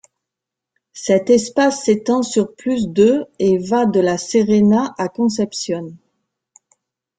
Cet 0.93 1.29
espace 1.29 1.83
s’étend 1.83 2.23
sur 2.23 2.55
plus 2.55 2.87
de 2.89 3.27
et 3.37 3.59
va 3.59 3.85
de 3.85 3.99
La 3.99 4.17
Serena 4.17 4.95
à 4.97 5.09
Concepción. 5.09 5.95